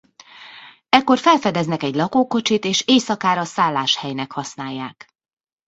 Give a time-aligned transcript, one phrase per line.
[0.89, 5.09] Ekkor felfedeznek egy lakókocsit és éjszakára szálláshelynek használják.